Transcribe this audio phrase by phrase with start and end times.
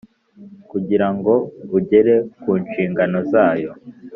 [0.71, 1.33] kugira ngo
[1.77, 3.71] ugere ku nshingano zayo